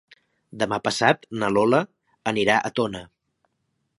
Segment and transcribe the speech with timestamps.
[0.63, 1.83] Demà passat na Lola
[2.33, 3.05] anirà a Tona.